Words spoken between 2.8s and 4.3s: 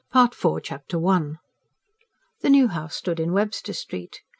stood in Webster Street.